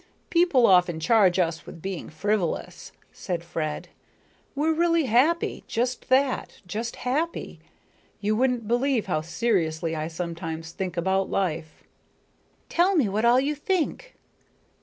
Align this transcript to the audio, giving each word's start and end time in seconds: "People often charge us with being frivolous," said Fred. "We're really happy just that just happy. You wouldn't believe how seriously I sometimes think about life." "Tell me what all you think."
"People 0.31 0.65
often 0.65 0.99
charge 0.99 1.37
us 1.37 1.67
with 1.67 1.79
being 1.79 2.09
frivolous," 2.09 2.91
said 3.13 3.43
Fred. 3.43 3.89
"We're 4.55 4.73
really 4.73 5.03
happy 5.03 5.63
just 5.67 6.09
that 6.09 6.59
just 6.65 6.95
happy. 7.05 7.59
You 8.19 8.35
wouldn't 8.35 8.67
believe 8.67 9.05
how 9.05 9.21
seriously 9.21 9.95
I 9.95 10.07
sometimes 10.07 10.71
think 10.71 10.97
about 10.97 11.29
life." 11.29 11.83
"Tell 12.67 12.95
me 12.95 13.09
what 13.09 13.25
all 13.25 13.39
you 13.39 13.53
think." 13.53 14.15